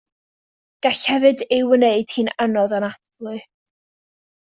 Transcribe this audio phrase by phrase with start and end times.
[0.85, 3.41] Gall hefyd ei gwneud hi'n anodd anadlu.